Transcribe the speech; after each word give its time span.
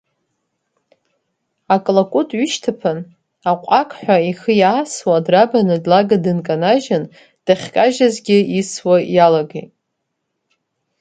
Аклакәт 1.75 2.29
ҩышьҭыԥан 2.37 2.99
аҟәақҳәа 3.51 4.17
ихы 4.29 4.51
иаасуа 4.61 5.25
драбаны 5.25 5.75
длага 5.83 6.17
дынканажьын 6.23 7.03
дахькажьызгьы 7.45 8.37
исуа 8.59 8.97
иалагеит. 9.15 9.71